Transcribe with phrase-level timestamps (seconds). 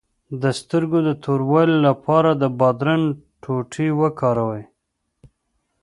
[0.41, 3.03] د سترګو د توروالي لپاره د بادرنګ
[3.41, 4.63] ټوټې وکاروئ